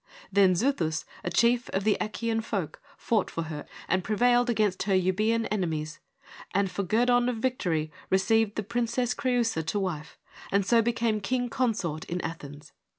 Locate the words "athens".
12.21-12.71